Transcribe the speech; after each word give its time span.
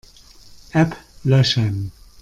App 0.73 0.95
löschen. 1.23 1.91